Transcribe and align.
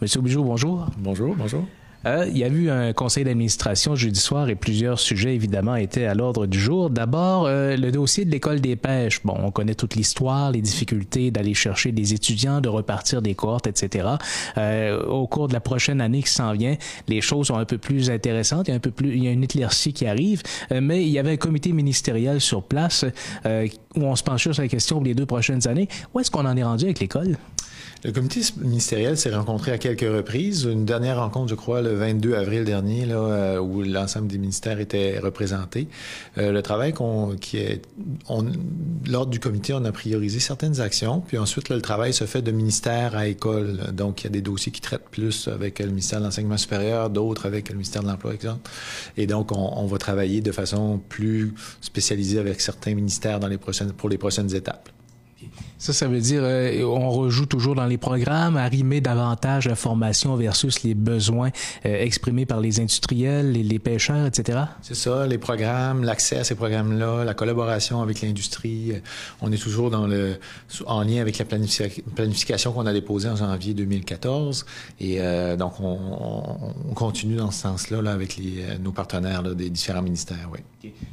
Monsieur 0.00 0.22
Bijou, 0.22 0.42
bonjour. 0.42 0.86
Bonjour, 0.98 1.34
bonjour. 1.36 1.64
Euh, 2.06 2.24
il 2.30 2.38
y 2.38 2.44
a 2.44 2.48
eu 2.48 2.70
un 2.70 2.94
conseil 2.94 3.24
d'administration 3.24 3.94
jeudi 3.94 4.18
soir 4.18 4.48
et 4.48 4.54
plusieurs 4.54 4.98
sujets 4.98 5.34
évidemment 5.34 5.76
étaient 5.76 6.06
à 6.06 6.14
l'ordre 6.14 6.46
du 6.46 6.58
jour. 6.58 6.88
D'abord, 6.88 7.44
euh, 7.44 7.76
le 7.76 7.92
dossier 7.92 8.24
de 8.24 8.30
l'école 8.30 8.62
des 8.62 8.76
pêches. 8.76 9.20
Bon, 9.22 9.36
on 9.38 9.50
connaît 9.50 9.74
toute 9.74 9.96
l'histoire, 9.96 10.52
les 10.52 10.62
difficultés 10.62 11.30
d'aller 11.30 11.52
chercher 11.52 11.92
des 11.92 12.14
étudiants, 12.14 12.62
de 12.62 12.70
repartir 12.70 13.20
des 13.20 13.34
cohortes, 13.34 13.66
etc. 13.66 14.08
Euh, 14.56 15.04
au 15.04 15.26
cours 15.26 15.48
de 15.48 15.52
la 15.52 15.60
prochaine 15.60 16.00
année 16.00 16.22
qui 16.22 16.30
s'en 16.30 16.52
vient, 16.52 16.76
les 17.06 17.20
choses 17.20 17.48
sont 17.48 17.56
un 17.56 17.66
peu 17.66 17.76
plus 17.76 18.10
intéressantes. 18.10 18.68
Il 18.68 18.70
y 18.70 18.72
a 18.72 18.76
un 18.76 18.80
peu 18.80 18.92
plus, 18.92 19.10
il 19.10 19.22
y 19.22 19.28
a 19.28 19.32
une 19.32 19.44
éclaircie 19.44 19.92
qui 19.92 20.06
arrive, 20.06 20.42
euh, 20.72 20.80
mais 20.82 21.02
il 21.02 21.10
y 21.10 21.18
avait 21.18 21.32
un 21.32 21.36
comité 21.36 21.72
ministériel 21.72 22.40
sur 22.40 22.62
place 22.62 23.04
euh, 23.44 23.68
où 23.94 24.04
on 24.04 24.16
se 24.16 24.22
penchait 24.22 24.54
sur 24.54 24.62
la 24.62 24.68
question 24.68 24.96
pour 24.96 25.04
les 25.04 25.14
deux 25.14 25.26
prochaines 25.26 25.68
années. 25.68 25.88
Où 26.14 26.20
est-ce 26.20 26.30
qu'on 26.30 26.46
en 26.46 26.56
est 26.56 26.64
rendu 26.64 26.86
avec 26.86 27.00
l'école? 27.00 27.36
Le 28.02 28.12
comité 28.12 28.40
ministériel 28.56 29.18
s'est 29.18 29.34
rencontré 29.34 29.72
à 29.72 29.78
quelques 29.78 30.00
reprises. 30.00 30.64
Une 30.64 30.86
dernière 30.86 31.18
rencontre, 31.18 31.48
je 31.48 31.54
crois, 31.54 31.82
le 31.82 31.94
22 31.94 32.34
avril 32.34 32.64
dernier, 32.64 33.04
euh, 33.10 33.60
où 33.60 33.82
l'ensemble 33.82 34.26
des 34.26 34.38
ministères 34.38 34.80
étaient 34.80 35.18
représentés. 35.18 35.86
Euh, 36.38 36.50
le 36.50 36.62
travail 36.62 36.94
lors 39.06 39.26
du 39.26 39.38
comité, 39.38 39.74
on 39.74 39.84
a 39.84 39.92
priorisé 39.92 40.40
certaines 40.40 40.80
actions, 40.80 41.20
puis 41.20 41.36
ensuite, 41.36 41.68
le 41.68 41.80
travail 41.82 42.14
se 42.14 42.24
fait 42.24 42.42
de 42.42 42.50
ministère 42.50 43.16
à 43.16 43.26
école. 43.26 43.92
Donc, 43.92 44.22
il 44.22 44.24
y 44.24 44.26
a 44.28 44.30
des 44.30 44.40
dossiers 44.40 44.72
qui 44.72 44.80
traitent 44.80 45.08
plus 45.10 45.48
avec 45.48 45.78
le 45.78 45.88
ministère 45.88 46.20
de 46.20 46.24
l'enseignement 46.24 46.56
supérieur, 46.56 47.10
d'autres 47.10 47.46
avec 47.46 47.68
le 47.68 47.74
ministère 47.74 48.02
de 48.02 48.08
l'emploi, 48.08 48.32
exemple. 48.32 48.70
Et 49.16 49.26
donc, 49.26 49.52
on, 49.52 49.72
on, 49.76 49.86
va 49.86 49.98
travailler 49.98 50.40
de 50.40 50.52
façon 50.52 51.00
plus 51.08 51.54
spécialisée 51.80 52.38
avec 52.38 52.60
certains 52.60 52.94
ministères 52.94 53.40
dans 53.40 53.48
les 53.48 53.58
prochaines, 53.58 53.92
pour 53.92 54.08
les 54.08 54.18
prochaines 54.18 54.54
étapes. 54.54 54.88
Ça, 55.80 55.94
ça 55.94 56.08
veut 56.08 56.20
dire 56.20 56.42
euh, 56.44 56.82
on 56.84 57.08
rejoue 57.08 57.46
toujours 57.46 57.74
dans 57.74 57.86
les 57.86 57.96
programmes, 57.96 58.58
arrimer 58.58 59.00
davantage 59.00 59.66
la 59.66 59.74
formation 59.74 60.36
versus 60.36 60.82
les 60.82 60.94
besoins 60.94 61.48
euh, 61.86 62.02
exprimés 62.02 62.44
par 62.44 62.60
les 62.60 62.80
industriels, 62.80 63.52
les, 63.52 63.62
les 63.62 63.78
pêcheurs, 63.78 64.26
etc. 64.26 64.58
C'est 64.82 64.94
ça, 64.94 65.26
les 65.26 65.38
programmes, 65.38 66.04
l'accès 66.04 66.36
à 66.36 66.44
ces 66.44 66.54
programmes-là, 66.54 67.24
la 67.24 67.32
collaboration 67.32 68.02
avec 68.02 68.20
l'industrie. 68.20 68.92
On 69.40 69.50
est 69.52 69.56
toujours 69.56 69.90
dans 69.90 70.06
le 70.06 70.38
en 70.84 71.02
lien 71.02 71.22
avec 71.22 71.38
la 71.38 71.46
planification, 71.46 72.02
planification 72.14 72.72
qu'on 72.72 72.84
a 72.84 72.92
déposée 72.92 73.30
en 73.30 73.36
janvier 73.36 73.72
2014. 73.72 74.66
Et 75.00 75.16
euh, 75.22 75.56
donc, 75.56 75.80
on, 75.80 75.98
on, 76.90 76.94
continue 76.94 77.36
dans 77.36 77.50
ce 77.50 77.62
sens-là 77.62 78.02
là, 78.02 78.12
avec 78.12 78.36
les, 78.36 78.66
nos 78.82 78.92
partenaires 78.92 79.40
là, 79.40 79.54
des 79.54 79.70
différents 79.70 80.02
ministères. 80.02 80.50
Oui. 80.52 80.60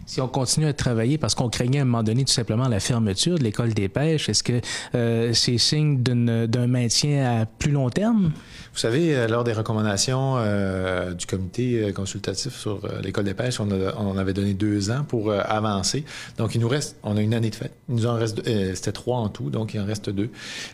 Si 0.05 0.21
on 0.21 0.27
continue 0.27 0.67
à 0.67 0.73
travailler, 0.73 1.17
parce 1.17 1.35
qu'on 1.35 1.49
craignait 1.49 1.79
à 1.79 1.81
un 1.81 1.85
moment 1.85 2.03
donné 2.03 2.23
tout 2.23 2.31
simplement 2.31 2.67
la 2.67 2.79
fermeture 2.79 3.37
de 3.37 3.43
l'école 3.43 3.73
des 3.73 3.89
pêches, 3.89 4.29
est-ce 4.29 4.43
que 4.43 4.56
euh, 4.95 5.31
c'est 5.33 5.57
signe 5.57 6.01
d'un 6.01 6.67
maintien 6.67 7.41
à 7.41 7.45
plus 7.45 7.71
long 7.71 7.89
terme? 7.89 8.31
Vous 8.77 8.81
savez, 8.81 9.15
euh, 9.15 9.27
lors 9.27 9.43
des 9.43 9.53
recommandations 9.53 10.35
euh, 10.37 11.15
du 11.15 11.25
comité 11.25 11.81
euh, 11.81 11.91
consultatif 11.91 12.53
sur 12.55 12.87
l'école 13.03 13.23
des 13.23 13.33
pêches, 13.33 13.59
on, 13.59 13.71
a, 13.71 14.21
avait 14.21 14.33
donné 14.33 14.53
deux 14.53 14.91
ans 14.91 15.03
pour 15.03 15.33
avancer. 15.33 16.05
Donc, 16.37 16.53
il 16.53 16.61
nous 16.61 16.67
reste, 16.67 16.95
on 17.01 17.17
a 17.17 17.21
une 17.21 17.33
année 17.33 17.49
de 17.49 17.55
fête. 17.55 17.73
Il 17.89 17.95
nous 17.95 18.05
en 18.05 18.13
reste, 18.13 18.43
c'était 18.75 18.91
trois 18.91 19.17
en 19.17 19.29
tout, 19.29 19.49
donc 19.49 19.73
il 19.73 19.81
en 19.81 19.85
reste 19.85 20.11
deux. 20.11 20.29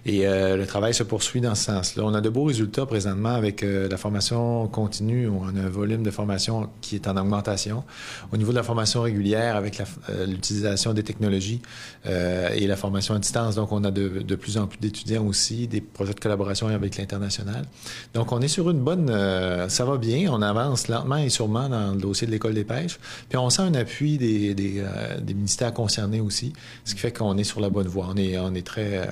Et 0.05 0.25
le 0.25 0.65
travail 0.65 0.93
se 0.93 1.03
poursuit 1.03 1.39
dans 1.39 1.55
ce 1.55 1.65
sens-là. 1.65 2.03
On 2.05 2.13
a 2.13 2.21
de 2.21 2.29
beaux 2.29 2.43
résultats 2.43 2.85
présentement 2.85 3.33
avec 3.35 3.61
la 3.63 3.97
formation 3.97 4.67
continue. 4.67 5.27
On 5.29 5.55
a 5.55 5.61
un 5.61 5.69
volume 5.69 6.03
de 6.03 6.11
formation 6.11 6.69
qui 6.81 6.95
est 6.95 7.07
en 7.07 7.17
augmentation. 7.17 7.83
Au 8.31 8.37
niveau 8.37 8.51
de 8.51 8.57
la 8.57 8.63
formation 8.63 9.01
régulière, 9.01 9.55
avec 9.55 9.81
l'utilisation 10.27 10.93
des 10.93 11.03
technologies 11.03 11.61
et 12.05 12.67
la 12.67 12.75
formation 12.75 13.15
à 13.15 13.19
distance, 13.19 13.55
donc 13.55 13.71
on 13.73 13.83
a 13.83 13.91
de, 13.91 14.35
plus 14.35 14.57
en 14.57 14.67
plus 14.67 14.79
d'étudiants 14.79 15.25
aussi, 15.25 15.67
des 15.67 15.81
projets 15.81 16.13
de 16.13 16.19
collaboration 16.19 16.67
avec 16.67 16.97
l'international. 16.97 17.65
Donc, 18.13 18.31
on 18.31 18.41
est 18.41 18.47
sur 18.47 18.69
une 18.69 18.79
bonne... 18.79 19.09
Euh, 19.09 19.69
ça 19.69 19.85
va 19.85 19.97
bien, 19.97 20.31
on 20.31 20.41
avance 20.41 20.87
lentement 20.87 21.17
et 21.17 21.29
sûrement 21.29 21.69
dans 21.69 21.91
le 21.91 21.97
dossier 21.99 22.27
de 22.27 22.31
l'École 22.31 22.53
des 22.53 22.63
pêches. 22.63 22.99
Puis 23.29 23.37
on 23.37 23.49
sent 23.49 23.63
un 23.63 23.73
appui 23.75 24.17
des, 24.17 24.55
euh, 24.77 25.19
ministères 25.25 25.73
concernés 25.73 26.21
aussi, 26.21 26.53
ce 26.85 26.93
qui 26.93 26.99
fait 26.99 27.11
qu'on 27.11 27.37
est 27.37 27.43
sur 27.43 27.59
la 27.59 27.69
bonne 27.69 27.87
voie. 27.87 28.07
On 28.09 28.17
est, 28.17 28.37
on 28.37 28.53
est 28.53 28.65
très... 28.65 29.07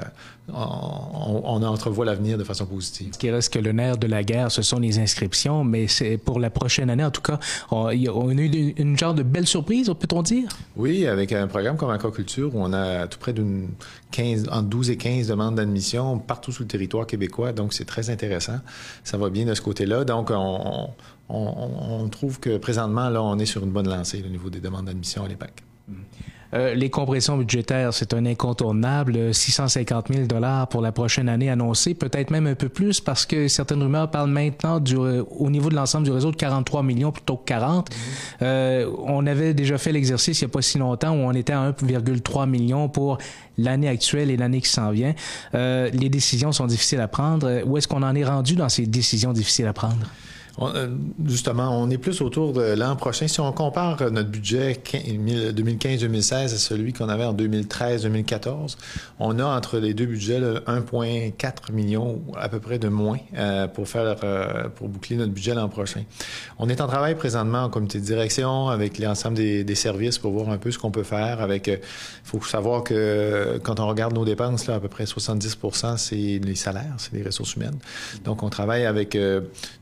On, 0.54 1.42
on, 1.46 1.64
entrevoit 1.64 2.06
l'avenir 2.06 2.38
de 2.38 2.44
façon 2.44 2.66
positive. 2.66 3.14
Ce 3.14 3.18
qui 3.18 3.30
reste 3.30 3.54
que 3.54 3.60
le 3.60 3.72
nerf 3.72 3.98
de 3.98 4.08
la 4.08 4.24
guerre, 4.24 4.52
ce 4.52 4.62
sont 4.62 4.80
les 4.80 5.00
inscriptions, 5.00 5.64
mais 5.64 5.88
c'est 5.88 6.18
pour 6.18 6.40
la 6.40 6.50
prochaine 6.50 6.90
année, 6.90 7.04
en 7.04 7.12
tout 7.12 7.22
cas, 7.22 7.40
on, 7.70 7.86
on 7.86 7.90
a 7.90 7.94
eu 7.94 8.46
une, 8.46 8.74
une, 8.78 8.98
genre 8.98 9.14
de 9.14 9.24
belle 9.24 9.48
surprise, 9.48 9.88
peut-on 10.00 10.22
dire? 10.24 10.50
Oui, 10.76 11.06
avec 11.06 11.32
un 11.32 11.48
programme 11.48 11.78
comme 11.78 11.90
Aquaculture, 11.92 12.54
où 12.56 12.64
on 12.64 12.74
a 12.74 13.08
tout 13.08 13.20
près 13.20 13.34
d'une 13.34 13.70
15, 14.12 14.50
entre 14.52 14.68
12 14.68 14.90
et 14.92 14.98
15 14.98 15.28
demandes 15.28 15.56
d'admission 15.56 16.20
partout 16.20 16.52
sur 16.52 16.64
le 16.64 16.68
territoire 16.68 17.08
québécois, 17.08 17.54
donc 17.54 17.74
c'est 17.74 17.86
très 17.86 18.10
intéressant. 18.10 18.60
Ça 19.04 19.18
va 19.18 19.30
bien 19.30 19.46
de 19.46 19.54
ce 19.54 19.62
côté-là. 19.62 20.04
Donc, 20.04 20.32
on, 21.30 22.10
trouve 22.10 22.40
que 22.40 22.58
présentement, 22.58 23.10
là, 23.10 23.22
on 23.24 23.40
est 23.40 23.46
sur 23.46 23.64
une 23.64 23.72
bonne 23.72 23.88
lancée 23.88 24.24
au 24.26 24.30
niveau 24.30 24.50
des 24.50 24.60
demandes 24.60 24.86
d'admission 24.86 25.24
à 25.24 25.28
l'EPAC. 25.28 25.64
Euh, 26.54 26.74
les 26.74 26.90
compressions 26.90 27.38
budgétaires, 27.38 27.94
c'est 27.94 28.14
un 28.14 28.26
incontournable. 28.26 29.34
650 29.34 30.08
000 30.14 30.26
dollars 30.26 30.68
pour 30.68 30.82
la 30.82 30.92
prochaine 30.92 31.30
année 31.30 31.50
annoncée, 31.50 31.94
peut-être 31.94 32.32
même 32.32 32.48
un 32.48 32.56
peu 32.56 32.70
plus 32.70 33.00
parce 33.00 33.26
que 33.26 33.48
certaines 33.48 33.82
rumeurs 33.82 34.10
parlent 34.10 34.30
maintenant 34.30 34.80
du, 34.80 34.98
euh, 34.98 35.24
au 35.38 35.50
niveau 35.50 35.70
de 35.70 35.76
l'ensemble 35.76 36.06
du 36.06 36.12
réseau 36.12 36.32
de 36.32 36.36
43 36.36 36.84
millions 36.84 37.12
plutôt 37.12 37.38
que 37.38 37.46
40. 37.46 37.90
Mmh. 37.90 37.94
Euh, 38.42 38.92
on 39.06 39.26
avait 39.26 39.54
déjà 39.54 39.78
fait 39.78 39.92
l'exercice 39.92 40.42
il 40.42 40.46
n'y 40.46 40.52
a 40.52 40.54
pas 40.54 40.62
si 40.62 40.78
longtemps 40.78 41.12
où 41.12 41.20
on 41.20 41.34
était 41.34 41.54
à 41.54 41.72
1,3 41.72 42.50
million 42.50 42.90
pour 42.90 43.18
l'année 43.58 43.88
actuelle 43.88 44.32
et 44.32 44.38
l'année 44.38 44.62
qui 44.62 44.70
s'en 44.70 44.92
vient. 44.92 45.14
Euh, 45.56 45.90
les 45.94 46.10
décisions 46.10 46.52
sont 46.52 46.68
difficiles 46.68 47.02
à 47.02 47.08
prendre. 47.08 47.62
Où 47.66 47.78
est-ce 47.78 47.88
qu'on 47.88 48.04
en 48.04 48.16
est 48.16 48.26
rendu 48.26 48.56
dans 48.56 48.70
ces 48.70 48.86
décisions 48.86 49.34
difficiles 49.34 49.68
à 49.68 49.74
prendre? 49.74 50.08
Euh, 50.60 50.90
justement, 51.26 51.70
on 51.82 51.90
est 51.90 51.98
plus 51.98 52.22
autour 52.22 52.54
de 52.54 52.74
l'an 52.74 52.96
prochain. 52.96 53.28
Si 53.28 53.40
on 53.40 53.52
compare 53.52 54.12
notre 54.12 54.30
budget 54.30 54.74
2015-2016 54.84 56.34
à 56.34 56.48
celui 56.50 56.94
qu'on 56.94 57.10
avait 57.10 57.24
en 57.24 57.34
2013-2014, 57.34 58.78
on 59.20 59.40
a 59.40 59.46
entre 59.46 59.78
les 59.78 59.94
deux 59.94 60.06
budgets 60.06 60.40
1,4 60.40 61.72
million 61.72 62.22
à 62.38 62.50
peu 62.50 62.60
près 62.60 62.80
de 62.80 62.90
moins 62.90 63.20
euh, 63.38 63.68
pour 63.68 63.88
faire 63.88 64.18
euh, 64.24 64.68
pour 64.76 64.90
boucler 64.90 65.16
notre 65.16 65.32
budget 65.32 65.54
l'an 65.54 65.70
prochain. 65.70 66.04
On 66.60 66.70
est 66.70 66.82
en 66.82 66.88
travail 66.88 67.16
présentement 67.16 67.64
en 67.64 67.70
comité 67.70 68.00
de 68.00 68.06
direction 68.06 68.70
avec 68.70 69.00
l'ensemble 69.00 69.38
des, 69.38 69.76
services 69.76 70.18
pour 70.18 70.32
voir 70.32 70.50
un 70.50 70.58
peu 70.58 70.70
ce 70.70 70.78
qu'on 70.78 70.92
peut 70.92 71.04
faire. 71.04 71.48
Il 71.50 71.80
faut 72.24 72.44
savoir 72.44 72.84
que 72.84 73.60
quand 73.64 73.80
on 73.80 73.88
regarde 73.88 74.14
nos 74.14 74.26
dépenses, 74.26 74.68
à 74.70 74.80
peu 74.80 74.90
près 74.90 75.06
70% 75.06 75.98
c'est 75.98 76.16
les 76.16 76.56
salaires, 76.56 76.94
c'est 76.98 77.14
les 77.14 77.24
ressources 77.24 77.56
humaines. 77.56 77.80
Donc, 78.26 78.44
on 78.44 78.50
travaille 78.50 78.86
avec 78.86 79.18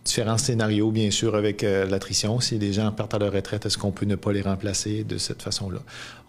différents 0.06 0.38
scénarios 0.38 0.59
bien 0.68 1.12
sûr, 1.12 1.36
avec 1.36 1.64
euh, 1.64 1.86
l'attrition. 1.86 2.40
Si 2.40 2.58
les 2.60 2.74
gens 2.74 2.92
partent 2.92 3.14
à 3.14 3.20
leur 3.20 3.32
retraite, 3.32 3.66
est-ce 3.66 3.78
qu'on 3.78 3.92
peut 3.92 4.06
ne 4.06 4.16
pas 4.16 4.32
les 4.32 4.42
remplacer 4.42 5.04
de 5.04 5.18
cette 5.18 5.42
façon-là? 5.42 5.80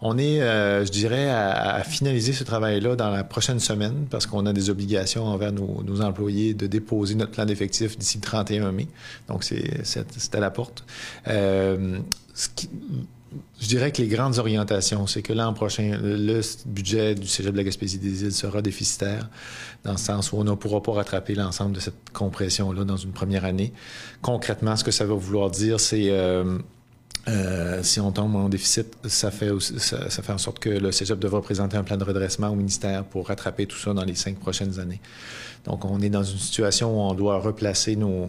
On 0.01 0.17
est, 0.17 0.41
euh, 0.41 0.85
je 0.85 0.91
dirais, 0.91 1.29
à, 1.29 1.83
finaliser 1.83 2.33
ce 2.33 2.43
travail-là 2.43 2.95
dans 2.95 3.09
la 3.09 3.23
prochaine 3.23 3.59
semaine 3.59 4.05
parce 4.09 4.25
qu'on 4.25 4.45
a 4.45 4.53
des 4.53 4.69
obligations 4.69 5.25
envers 5.25 5.51
nos, 5.51 5.83
nos 5.83 6.01
employés 6.01 6.53
de 6.53 6.67
déposer 6.67 7.15
notre 7.15 7.31
plan 7.31 7.45
d'effectifs 7.45 7.97
d'ici 7.97 8.17
le 8.17 8.23
31 8.23 8.71
mai. 8.71 8.87
Donc, 9.27 9.43
c'est 9.43 10.35
à 10.35 10.39
la 10.39 10.49
porte. 10.49 10.85
Euh, 11.27 11.99
ce 12.33 12.47
qui, 12.55 12.69
je 13.59 13.67
dirais 13.67 13.91
que 13.91 14.01
les 14.01 14.07
grandes 14.07 14.39
orientations, 14.39 15.07
c'est 15.07 15.21
que 15.21 15.31
l'an 15.31 15.53
prochain, 15.53 15.97
le 16.01 16.41
budget 16.65 17.15
du 17.15 17.27
Cégep 17.27 17.53
de 17.53 17.57
la 17.57 17.63
Gaspésie 17.63 17.97
des 17.97 18.23
îles 18.23 18.33
sera 18.33 18.61
déficitaire, 18.61 19.29
dans 19.83 19.93
le 19.93 19.97
sens 19.97 20.31
où 20.31 20.37
on 20.37 20.43
ne 20.43 20.53
pourra 20.53 20.83
pas 20.83 20.93
rattraper 20.93 21.35
l'ensemble 21.35 21.73
de 21.73 21.79
cette 21.79 22.09
compression-là 22.11 22.83
dans 22.83 22.97
une 22.97 23.11
première 23.11 23.45
année. 23.45 23.71
Concrètement, 24.21 24.75
ce 24.75 24.83
que 24.83 24.91
ça 24.91 25.05
va 25.05 25.13
vouloir 25.13 25.49
dire, 25.49 25.79
c'est... 25.79 26.09
Euh, 26.09 26.57
euh, 27.27 27.83
si 27.83 27.99
on 27.99 28.11
tombe 28.11 28.35
en 28.35 28.49
déficit, 28.49 28.97
ça 29.05 29.29
fait, 29.29 29.51
ça, 29.59 30.09
fait 30.09 30.33
en 30.33 30.39
sorte 30.39 30.57
que 30.57 30.69
le 30.69 30.91
Cégep 30.91 31.19
devra 31.19 31.39
présenter 31.39 31.77
un 31.77 31.83
plan 31.83 31.95
de 31.95 32.03
redressement 32.03 32.49
au 32.49 32.55
ministère 32.55 33.03
pour 33.03 33.27
rattraper 33.27 33.67
tout 33.67 33.77
ça 33.77 33.93
dans 33.93 34.03
les 34.03 34.15
cinq 34.15 34.39
prochaines 34.39 34.79
années. 34.79 34.99
Donc, 35.65 35.85
on 35.85 36.01
est 36.01 36.09
dans 36.09 36.23
une 36.23 36.39
situation 36.39 36.97
où 36.97 36.99
on 36.99 37.13
doit 37.13 37.37
replacer 37.37 37.95
nos, 37.95 38.27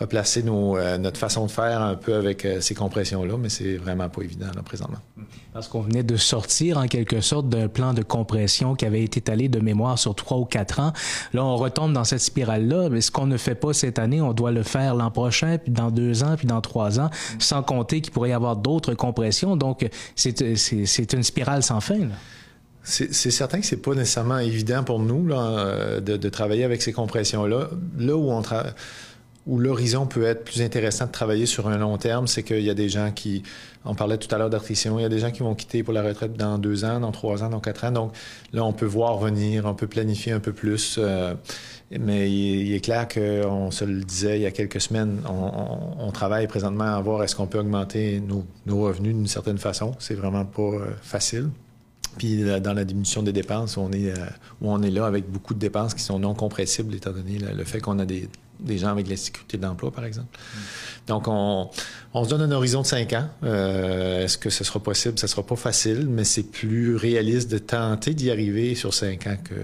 replacer 0.00 0.42
nos, 0.42 0.78
euh, 0.78 0.96
notre 0.96 1.18
façon 1.18 1.44
de 1.44 1.50
faire 1.50 1.82
un 1.82 1.94
peu 1.94 2.14
avec 2.14 2.44
euh, 2.44 2.60
ces 2.60 2.74
compressions-là, 2.74 3.36
mais 3.38 3.50
c'est 3.50 3.76
vraiment 3.76 4.08
pas 4.08 4.22
évident 4.22 4.46
là, 4.54 4.62
présentement. 4.62 4.98
Parce 5.52 5.68
qu'on 5.68 5.82
venait 5.82 6.02
de 6.02 6.16
sortir 6.16 6.78
en 6.78 6.86
quelque 6.86 7.20
sorte 7.20 7.48
d'un 7.48 7.68
plan 7.68 7.92
de 7.92 8.02
compression 8.02 8.74
qui 8.74 8.86
avait 8.86 9.02
été 9.02 9.18
étalé 9.18 9.48
de 9.48 9.60
mémoire 9.60 9.98
sur 9.98 10.14
trois 10.14 10.38
ou 10.38 10.46
quatre 10.46 10.80
ans. 10.80 10.92
Là, 11.34 11.44
on 11.44 11.56
retombe 11.56 11.92
dans 11.92 12.04
cette 12.04 12.20
spirale-là. 12.20 12.88
Mais 12.88 13.02
ce 13.02 13.10
qu'on 13.10 13.26
ne 13.26 13.36
fait 13.36 13.54
pas 13.54 13.74
cette 13.74 13.98
année, 13.98 14.22
on 14.22 14.32
doit 14.32 14.52
le 14.52 14.62
faire 14.62 14.94
l'an 14.94 15.10
prochain, 15.10 15.58
puis 15.58 15.72
dans 15.72 15.90
deux 15.90 16.22
ans, 16.22 16.36
puis 16.36 16.46
dans 16.46 16.60
trois 16.60 16.98
ans, 16.98 17.10
sans 17.38 17.62
compter 17.62 18.00
qu'il 18.00 18.12
pourrait 18.12 18.30
y 18.30 18.32
avoir 18.32 18.56
d'autres 18.56 18.94
compressions. 18.94 19.56
Donc, 19.56 19.86
c'est 20.14 21.12
une 21.12 21.22
spirale 21.22 21.62
sans 21.62 21.80
fin. 21.80 21.98
Là. 21.98 22.14
C'est 22.82 23.12
certain 23.12 23.60
que 23.60 23.66
c'est 23.66 23.82
pas 23.82 23.94
nécessairement 23.94 24.38
évident 24.38 24.82
pour 24.82 25.00
nous 25.00 25.26
là, 25.26 26.00
de, 26.00 26.16
de, 26.16 26.28
travailler 26.30 26.64
avec 26.64 26.80
ces 26.80 26.92
compressions-là. 26.92 27.68
Là 27.98 28.16
où 28.16 28.30
on 28.30 28.40
travaille 28.40 28.72
où 29.46 29.58
l'horizon 29.58 30.06
peut 30.06 30.24
être 30.24 30.44
plus 30.44 30.60
intéressant 30.60 31.06
de 31.06 31.12
travailler 31.12 31.46
sur 31.46 31.68
un 31.68 31.78
long 31.78 31.96
terme, 31.96 32.26
c'est 32.26 32.42
qu'il 32.42 32.62
y 32.62 32.70
a 32.70 32.74
des 32.74 32.88
gens 32.88 33.10
qui, 33.10 33.42
on 33.84 33.94
parlait 33.94 34.18
tout 34.18 34.32
à 34.34 34.38
l'heure 34.38 34.50
d'attrition, 34.50 34.98
il 34.98 35.02
y 35.02 35.04
a 35.04 35.08
des 35.08 35.18
gens 35.18 35.30
qui 35.30 35.40
vont 35.40 35.54
quitter 35.54 35.82
pour 35.82 35.94
la 35.94 36.02
retraite 36.02 36.34
dans 36.34 36.58
deux 36.58 36.84
ans, 36.84 37.00
dans 37.00 37.10
trois 37.10 37.42
ans, 37.42 37.48
dans 37.48 37.60
quatre 37.60 37.84
ans. 37.84 37.90
Donc 37.90 38.12
là, 38.52 38.64
on 38.64 38.72
peut 38.72 38.86
voir 38.86 39.18
venir, 39.18 39.64
on 39.64 39.74
peut 39.74 39.86
planifier 39.86 40.32
un 40.32 40.40
peu 40.40 40.52
plus. 40.52 40.96
Euh, 40.98 41.34
mais 41.98 42.30
il, 42.30 42.72
est 42.74 42.80
clair 42.80 43.08
qu'on 43.08 43.70
se 43.70 43.84
le 43.84 44.04
disait 44.04 44.38
il 44.38 44.42
y 44.42 44.46
a 44.46 44.52
quelques 44.52 44.80
semaines, 44.80 45.22
on, 45.28 46.12
travaille 46.12 46.46
présentement 46.46 46.84
à 46.84 47.00
voir 47.00 47.22
est-ce 47.22 47.34
qu'on 47.34 47.46
peut 47.46 47.58
augmenter 47.58 48.20
nos, 48.20 48.44
nos 48.66 48.80
revenus 48.82 49.14
d'une 49.14 49.26
certaine 49.26 49.58
façon. 49.58 49.94
C'est 49.98 50.14
vraiment 50.14 50.44
pas 50.44 50.62
euh, 50.62 50.90
facile. 51.02 51.48
Puis 52.18 52.42
dans 52.60 52.72
la 52.72 52.84
diminution 52.84 53.22
des 53.22 53.32
dépenses, 53.32 53.76
on 53.76 53.92
est, 53.92 54.12
où 54.60 54.70
on 54.70 54.82
est 54.82 54.90
là 54.90 55.06
avec 55.06 55.30
beaucoup 55.30 55.54
de 55.54 55.58
dépenses 55.58 55.94
qui 55.94 56.02
sont 56.02 56.18
non 56.18 56.34
compressibles 56.34 56.94
étant 56.94 57.12
donné 57.12 57.38
le 57.38 57.64
fait 57.64 57.80
qu'on 57.80 57.98
a 57.98 58.04
des, 58.04 58.28
des 58.62 58.78
gens 58.78 58.88
avec 58.88 59.08
la 59.08 59.16
sécurité 59.16 59.56
d'emploi, 59.56 59.90
par 59.90 60.04
exemple. 60.04 60.38
Donc, 61.06 61.24
on, 61.26 61.70
se 62.24 62.28
donne 62.28 62.42
un 62.42 62.52
horizon 62.52 62.82
de 62.82 62.86
cinq 62.86 63.12
ans. 63.12 63.28
Euh, 63.42 64.24
est-ce 64.24 64.38
que 64.38 64.50
ce 64.50 64.64
sera 64.64 64.80
possible? 64.80 65.18
Ce 65.18 65.26
ne 65.26 65.28
sera 65.28 65.42
pas 65.42 65.56
facile, 65.56 66.06
mais 66.08 66.24
c'est 66.24 66.44
plus 66.44 66.96
réaliste 66.96 67.50
de 67.50 67.58
tenter 67.58 68.14
d'y 68.14 68.30
arriver 68.30 68.74
sur 68.74 68.94
cinq 68.94 69.26
ans 69.26 69.36
que, 69.42 69.54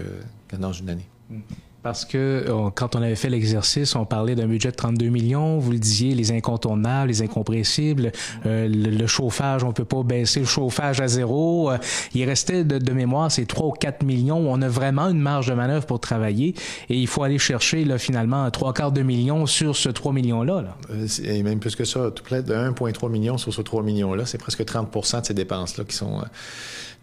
que 0.47 0.55
dans 0.55 0.73
une 0.73 0.89
année. 0.89 1.07
Mm. 1.29 1.39
Parce 1.83 2.05
que 2.05 2.17
euh, 2.17 2.69
quand 2.73 2.95
on 2.95 3.01
avait 3.01 3.15
fait 3.15 3.29
l'exercice, 3.29 3.95
on 3.95 4.05
parlait 4.05 4.35
d'un 4.35 4.47
budget 4.47 4.71
de 4.71 4.75
32 4.75 5.09
millions. 5.09 5.59
Vous 5.59 5.71
le 5.71 5.77
disiez, 5.77 6.15
les 6.15 6.31
incontournables, 6.31 7.07
les 7.07 7.21
incompressibles, 7.21 8.11
euh, 8.45 8.67
le, 8.67 9.07
chauffage, 9.07 9.63
on 9.63 9.71
peut 9.71 9.85
pas 9.85 10.03
baisser 10.03 10.39
le 10.39 10.45
chauffage 10.45 10.99
à 10.99 11.07
zéro. 11.07 11.71
Euh, 11.71 11.77
il 12.13 12.25
restait 12.25 12.63
de, 12.63 12.91
mémoire 12.91 13.31
ces 13.31 13.45
3 13.45 13.67
ou 13.67 13.71
4 13.71 14.03
millions. 14.03 14.37
On 14.37 14.61
a 14.61 14.67
vraiment 14.67 15.07
une 15.07 15.19
marge 15.19 15.47
de 15.47 15.53
manœuvre 15.53 15.85
pour 15.85 15.99
travailler 15.99 16.55
et 16.89 16.97
il 16.97 17.07
faut 17.07 17.23
aller 17.23 17.37
chercher 17.37 17.85
là, 17.85 17.97
finalement 17.97 18.49
trois 18.51 18.73
quarts 18.73 18.91
de 18.91 19.03
millions 19.03 19.45
sur 19.45 19.75
ce 19.75 19.89
3 19.89 20.13
millions-là. 20.13 20.77
Et 21.23 21.43
même 21.43 21.59
plus 21.59 21.75
que 21.75 21.85
ça, 21.85 22.11
tout 22.11 22.23
près 22.23 22.41
de 22.41 22.53
1,3 22.53 23.09
million 23.09 23.37
sur 23.37 23.53
ce 23.53 23.61
3 23.61 23.83
millions-là. 23.83 24.25
C'est 24.25 24.39
presque 24.39 24.65
30 24.65 25.21
de 25.21 25.25
ces 25.25 25.33
dépenses-là 25.33 25.83
qui 25.83 25.95
sont 25.95 26.21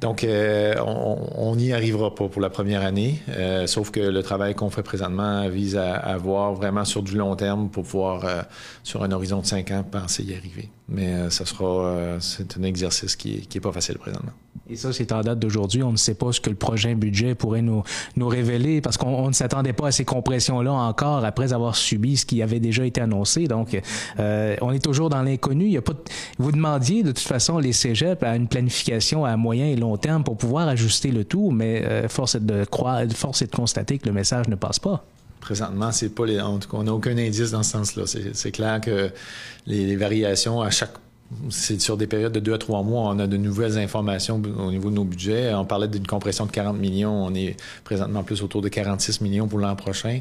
donc, 0.00 0.24
euh, 0.24 0.74
on 0.84 1.56
n'y 1.56 1.72
arrivera 1.72 2.14
pas 2.14 2.28
pour 2.28 2.42
la 2.42 2.50
première 2.50 2.82
année, 2.82 3.20
euh, 3.30 3.66
sauf 3.66 3.90
que 3.90 4.00
le 4.00 4.22
travail 4.22 4.54
qu'on 4.54 4.70
fait 4.70 4.82
présentement 4.82 5.48
vise 5.48 5.76
à, 5.76 5.94
à, 5.94 6.16
voir 6.16 6.54
vraiment 6.54 6.84
sur 6.84 7.02
du 7.02 7.16
long 7.16 7.34
terme 7.36 7.70
pour 7.70 7.84
pouvoir, 7.84 8.24
euh, 8.24 8.42
sur 8.82 9.02
un 9.02 9.12
horizon 9.12 9.40
de 9.40 9.46
cinq 9.46 9.70
ans, 9.70 9.84
penser 9.88 10.24
y 10.24 10.34
arriver. 10.34 10.68
Mais 10.86 11.30
ça 11.30 11.46
sera, 11.46 12.18
c'est 12.20 12.58
un 12.58 12.62
exercice 12.62 13.16
qui 13.16 13.48
n'est 13.54 13.60
pas 13.60 13.72
facile 13.72 13.96
présentement. 13.96 14.32
Et 14.68 14.76
ça, 14.76 14.92
c'est 14.92 15.12
en 15.12 15.22
date 15.22 15.38
d'aujourd'hui. 15.38 15.82
On 15.82 15.92
ne 15.92 15.96
sait 15.96 16.14
pas 16.14 16.30
ce 16.30 16.42
que 16.42 16.50
le 16.50 16.56
prochain 16.56 16.94
budget 16.94 17.34
pourrait 17.34 17.62
nous, 17.62 17.82
nous 18.16 18.28
révéler 18.28 18.82
parce 18.82 18.98
qu'on 18.98 19.28
ne 19.28 19.32
s'attendait 19.32 19.72
pas 19.72 19.88
à 19.88 19.92
ces 19.92 20.04
compressions-là 20.04 20.72
encore 20.72 21.24
après 21.24 21.54
avoir 21.54 21.74
subi 21.74 22.18
ce 22.18 22.26
qui 22.26 22.42
avait 22.42 22.60
déjà 22.60 22.84
été 22.84 23.00
annoncé. 23.00 23.48
Donc, 23.48 23.80
on 24.18 24.72
est 24.72 24.84
toujours 24.84 25.08
dans 25.08 25.22
l'inconnu. 25.22 25.64
Il 25.64 25.72
y 25.72 25.78
a 25.78 25.82
pas 25.82 25.94
Vous 26.38 26.52
demandiez 26.52 27.02
de 27.02 27.12
toute 27.12 27.26
façon 27.26 27.56
les 27.56 27.72
cégeps 27.72 28.22
à 28.22 28.36
une 28.36 28.46
planification 28.46 29.24
à 29.24 29.38
moyen 29.38 29.66
et 29.66 29.76
long 29.76 29.83
terme 29.96 30.24
pour 30.24 30.36
pouvoir 30.36 30.68
ajuster 30.68 31.10
le 31.10 31.24
tout, 31.24 31.50
mais 31.50 31.84
euh, 31.84 32.08
force 32.08 32.34
est 32.34 32.44
de 32.44 32.64
croire, 32.64 33.02
force 33.14 33.42
de 33.42 33.50
constater 33.54 33.98
que 33.98 34.06
le 34.06 34.12
message 34.12 34.48
ne 34.48 34.56
passe 34.56 34.78
pas 34.78 35.04
présentement, 35.44 35.92
c'est 35.92 36.08
pas 36.08 36.24
les, 36.24 36.40
on 36.40 36.82
n'a 36.82 36.94
aucun 36.94 37.16
indice 37.18 37.50
dans 37.50 37.62
ce 37.62 37.72
sens-là. 37.72 38.04
C'est 38.32 38.50
clair 38.50 38.80
que 38.80 39.10
les, 39.66 39.94
variations 39.94 40.62
à 40.62 40.70
chaque 40.70 40.94
c'est 41.50 41.80
sur 41.80 41.96
des 41.96 42.06
périodes 42.06 42.32
de 42.32 42.40
deux 42.40 42.52
à 42.52 42.58
trois 42.58 42.82
mois, 42.82 43.02
on 43.02 43.18
a 43.18 43.26
de 43.26 43.36
nouvelles 43.36 43.78
informations 43.78 44.40
au 44.58 44.70
niveau 44.70 44.90
de 44.90 44.94
nos 44.94 45.04
budgets. 45.04 45.52
On 45.54 45.64
parlait 45.64 45.88
d'une 45.88 46.06
compression 46.06 46.46
de 46.46 46.50
40 46.50 46.78
millions, 46.78 47.12
on 47.12 47.34
est 47.34 47.56
présentement 47.82 48.22
plus 48.22 48.42
autour 48.42 48.62
de 48.62 48.68
46 48.68 49.20
millions 49.20 49.48
pour 49.48 49.58
l'an 49.58 49.74
prochain. 49.74 50.20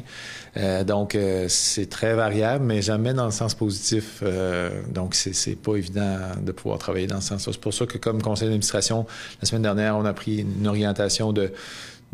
Euh, 0.56 0.82
donc, 0.82 1.14
euh, 1.14 1.46
c'est 1.48 1.88
très 1.88 2.14
variable, 2.14 2.64
mais 2.64 2.82
jamais 2.82 3.14
dans 3.14 3.26
le 3.26 3.30
sens 3.30 3.54
positif. 3.54 4.20
Euh, 4.22 4.70
donc, 4.92 5.14
c'est 5.14 5.56
pas 5.56 5.76
évident 5.76 6.18
de 6.42 6.52
pouvoir 6.52 6.78
travailler 6.78 7.06
dans 7.06 7.20
ce 7.20 7.28
sens-là. 7.28 7.52
C'est 7.52 7.60
pour 7.60 7.74
ça 7.74 7.86
que, 7.86 7.98
comme 7.98 8.22
conseil 8.22 8.48
d'administration, 8.48 9.06
la 9.40 9.46
semaine 9.46 9.62
dernière, 9.62 9.96
on 9.96 10.04
a 10.04 10.12
pris 10.12 10.38
une 10.38 10.66
orientation 10.66 11.32
de 11.32 11.52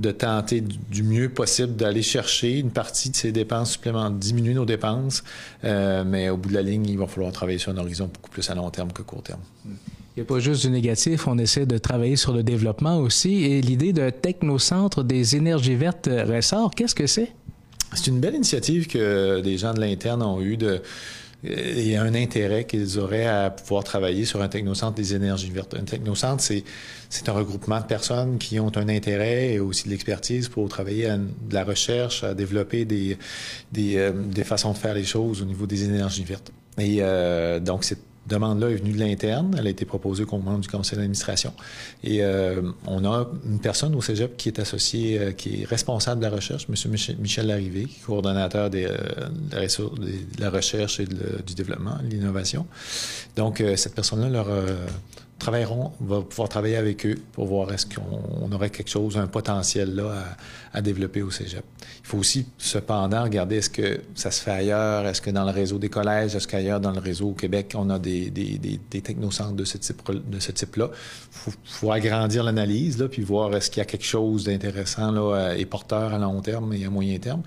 de 0.00 0.10
tenter 0.10 0.62
du 0.62 1.02
mieux 1.02 1.28
possible 1.28 1.76
d'aller 1.76 2.02
chercher 2.02 2.58
une 2.58 2.70
partie 2.70 3.10
de 3.10 3.16
ces 3.16 3.32
dépenses 3.32 3.72
supplémentaires, 3.72 4.10
diminuer 4.10 4.54
nos 4.54 4.64
dépenses, 4.64 5.22
euh, 5.64 6.04
mais 6.06 6.30
au 6.30 6.36
bout 6.36 6.48
de 6.48 6.54
la 6.54 6.62
ligne, 6.62 6.86
il 6.88 6.98
va 6.98 7.06
falloir 7.06 7.32
travailler 7.32 7.58
sur 7.58 7.70
un 7.70 7.76
horizon 7.76 8.10
beaucoup 8.12 8.30
plus 8.30 8.48
à 8.48 8.54
long 8.54 8.70
terme 8.70 8.92
que 8.92 9.02
court 9.02 9.22
terme. 9.22 9.40
Il 9.66 9.70
n'y 10.16 10.22
a 10.22 10.24
pas 10.24 10.40
juste 10.40 10.62
du 10.62 10.70
négatif, 10.70 11.28
on 11.28 11.38
essaie 11.38 11.66
de 11.66 11.78
travailler 11.78 12.16
sur 12.16 12.32
le 12.32 12.42
développement 12.42 12.98
aussi. 12.98 13.44
Et 13.44 13.60
l'idée 13.60 13.92
de 13.92 14.08
technocentre 14.10 15.04
des 15.04 15.36
énergies 15.36 15.76
vertes 15.76 16.08
ressort, 16.08 16.70
qu'est-ce 16.74 16.94
que 16.94 17.06
c'est? 17.06 17.32
C'est 17.94 18.06
une 18.06 18.20
belle 18.20 18.34
initiative 18.34 18.86
que 18.86 19.40
des 19.40 19.58
gens 19.58 19.74
de 19.74 19.80
l'interne 19.80 20.22
ont 20.22 20.40
eu 20.40 20.56
de 20.56 20.80
il 21.42 21.88
y 21.88 21.96
a 21.96 22.02
un 22.02 22.14
intérêt 22.14 22.64
qu'ils 22.64 22.98
auraient 22.98 23.26
à 23.26 23.50
pouvoir 23.50 23.82
travailler 23.84 24.24
sur 24.24 24.42
un 24.42 24.48
technocentre 24.48 24.94
des 24.94 25.14
énergies 25.14 25.50
vertes. 25.50 25.74
Un 25.74 25.84
technocentre, 25.84 26.42
c'est, 26.42 26.64
c'est 27.08 27.28
un 27.28 27.32
regroupement 27.32 27.80
de 27.80 27.86
personnes 27.86 28.38
qui 28.38 28.60
ont 28.60 28.72
un 28.76 28.88
intérêt 28.88 29.54
et 29.54 29.60
aussi 29.60 29.84
de 29.84 29.90
l'expertise 29.90 30.48
pour 30.48 30.68
travailler 30.68 31.06
à 31.06 31.16
de 31.16 31.54
la 31.54 31.64
recherche, 31.64 32.24
à 32.24 32.34
développer 32.34 32.84
des, 32.84 33.16
des, 33.72 33.96
euh, 33.96 34.12
des 34.12 34.44
façons 34.44 34.72
de 34.72 34.78
faire 34.78 34.94
les 34.94 35.04
choses 35.04 35.40
au 35.40 35.46
niveau 35.46 35.66
des 35.66 35.84
énergies 35.84 36.24
vertes. 36.24 36.52
Et 36.78 36.98
euh, 37.00 37.58
donc, 37.58 37.84
c'est 37.84 37.98
demande-là 38.26 38.70
est 38.70 38.76
venue 38.76 38.92
de 38.92 38.98
l'interne. 38.98 39.56
Elle 39.58 39.66
a 39.66 39.70
été 39.70 39.84
proposée 39.84 40.24
comme 40.24 40.42
membre 40.42 40.60
du 40.60 40.68
conseil 40.68 40.96
d'administration. 40.96 41.52
Et 42.04 42.22
euh, 42.22 42.62
on 42.86 43.04
a 43.04 43.28
une 43.44 43.60
personne 43.60 43.94
au 43.94 44.02
cégep 44.02 44.36
qui 44.36 44.48
est 44.48 44.58
associée, 44.58 45.18
euh, 45.18 45.32
qui 45.32 45.62
est 45.62 45.64
responsable 45.64 46.20
de 46.20 46.26
la 46.26 46.34
recherche, 46.34 46.66
M. 46.68 47.16
Michel, 47.18 47.46
Larrivé, 47.46 47.88
coordonnateur 48.04 48.70
euh, 48.74 48.98
de, 49.52 50.40
la 50.40 50.50
recherche 50.50 51.00
et 51.00 51.06
du 51.06 51.54
développement, 51.54 51.98
de 52.02 52.08
l'innovation. 52.08 52.66
Donc, 53.36 53.62
cette 53.76 53.94
personne-là 53.94 54.28
leur 54.28 54.46
travailleront, 55.40 55.92
on 56.00 56.04
va 56.04 56.22
pouvoir 56.22 56.48
travailler 56.48 56.76
avec 56.76 57.04
eux 57.04 57.16
pour 57.32 57.46
voir 57.46 57.72
est-ce 57.72 57.86
qu'on 57.86 58.52
aurait 58.52 58.70
quelque 58.70 58.90
chose, 58.90 59.16
un 59.18 59.26
potentiel 59.26 59.94
là 59.96 60.24
à, 60.72 60.80
développer 60.82 61.22
au 61.22 61.30
cégep. 61.30 61.64
Il 62.02 62.06
faut 62.06 62.18
aussi, 62.18 62.46
cependant, 62.58 63.24
regarder 63.24 63.56
est-ce 63.56 63.70
que 63.70 64.00
ça 64.14 64.30
se 64.30 64.40
fait 64.40 64.52
ailleurs, 64.52 65.06
est-ce 65.06 65.20
que 65.20 65.30
dans 65.30 65.44
le 65.44 65.50
réseau 65.50 65.78
des 65.78 65.88
collèges, 65.88 66.36
est-ce 66.36 66.46
qu'ailleurs 66.46 66.80
dans 66.80 66.92
le 66.92 67.00
réseau 67.00 67.30
au 67.30 67.34
Québec, 67.34 67.72
on 67.76 67.90
a 67.90 67.98
des, 67.98 68.30
des, 68.30 68.58
des, 68.58 69.00
technocentres 69.00 69.54
de 69.54 69.64
ce 69.64 69.78
type 69.78 70.00
de 70.10 70.38
ce 70.38 70.52
type-là. 70.52 70.90
Il 71.46 71.52
faut, 71.64 71.90
agrandir 71.90 72.44
l'analyse, 72.44 73.04
puis 73.10 73.22
voir 73.22 73.54
est-ce 73.56 73.70
qu'il 73.70 73.80
y 73.80 73.82
a 73.82 73.86
quelque 73.86 74.04
chose 74.04 74.44
d'intéressant 74.44 75.10
là, 75.10 75.54
et 75.56 75.66
porteur 75.66 76.14
à 76.14 76.18
long 76.18 76.40
terme 76.40 76.72
et 76.72 76.84
à 76.84 76.90
moyen 76.90 77.18
terme. 77.18 77.42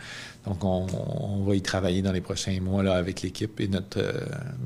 Donc, 0.46 0.64
on, 0.64 1.44
va 1.46 1.56
y 1.56 1.62
travailler 1.62 2.02
dans 2.02 2.12
les 2.12 2.22
prochains 2.22 2.60
mois 2.60 2.84
là, 2.84 2.96
avec 2.96 3.22
l'équipe 3.22 3.60
et 3.62 3.68
notre 3.68 4.00
euh, 4.00 4.12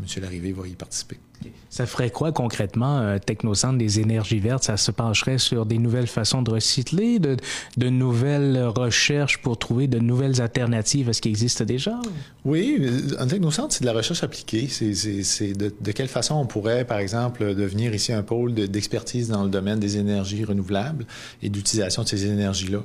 M. 0.01 0.23
Larrivée 0.23 0.51
va 0.51 0.67
y 0.67 0.73
participer. 0.75 1.19
Ça 1.69 1.85
ferait 1.85 2.09
quoi 2.09 2.31
concrètement, 2.31 2.97
un 2.97 3.19
technocentre 3.19 3.77
des 3.77 3.99
énergies 3.99 4.39
vertes? 4.39 4.63
Ça 4.63 4.77
se 4.77 4.89
pencherait 4.89 5.37
sur 5.37 5.65
des 5.65 5.77
nouvelles 5.77 6.07
façons 6.07 6.41
de 6.41 6.51
recycler, 6.51 7.19
de, 7.19 7.89
nouvelles 7.89 8.63
recherches 8.63 9.41
pour 9.41 9.59
trouver 9.59 9.87
de 9.87 9.99
nouvelles 9.99 10.41
alternatives 10.41 11.09
à 11.09 11.13
ce 11.13 11.21
qui 11.21 11.29
existe 11.29 11.63
déjà? 11.63 11.99
Oui, 12.45 12.81
un 13.19 13.27
technocentre, 13.27 13.73
c'est 13.73 13.81
de 13.81 13.85
la 13.85 13.93
recherche 13.93 14.23
appliquée. 14.23 14.67
C'est 14.69 15.53
de, 15.53 15.91
quelle 15.91 16.07
façon 16.07 16.35
on 16.35 16.45
pourrait, 16.45 16.85
par 16.85 16.99
exemple, 16.99 17.53
devenir 17.53 17.93
ici 17.93 18.13
un 18.13 18.23
pôle 18.23 18.53
d'expertise 18.53 19.27
dans 19.27 19.43
le 19.43 19.49
domaine 19.49 19.79
des 19.79 19.97
énergies 19.97 20.45
renouvelables 20.45 21.05
et 21.43 21.49
d'utilisation 21.49 22.03
de 22.03 22.07
ces 22.07 22.25
énergies-là. 22.25 22.79